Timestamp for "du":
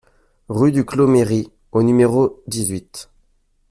0.71-0.83